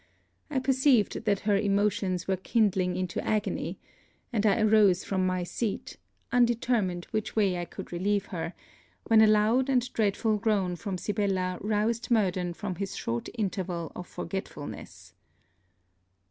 I 0.49 0.57
perceived 0.57 1.25
that 1.25 1.41
her 1.41 1.55
emotions 1.55 2.27
were 2.27 2.35
kindling 2.35 2.95
into 2.95 3.23
agony; 3.23 3.77
and 4.33 4.47
I 4.47 4.59
arose 4.61 5.03
from 5.03 5.27
my 5.27 5.43
seat, 5.43 5.97
undetermined 6.31 7.05
which 7.11 7.35
way 7.35 7.59
I 7.59 7.65
could 7.65 7.91
relieve 7.91 8.25
her, 8.33 8.55
when 9.05 9.21
a 9.21 9.27
loud 9.27 9.69
and 9.69 9.87
dreadful 9.93 10.37
groan 10.39 10.75
from 10.75 10.97
Sibella 10.97 11.59
roused 11.61 12.09
Murden 12.09 12.55
from 12.55 12.77
his 12.77 12.95
short 12.95 13.29
interval 13.35 13.91
of 13.95 14.07
forgetfulness. 14.07 15.13